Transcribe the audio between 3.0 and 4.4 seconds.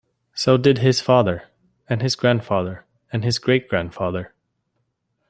and his great-grandfather!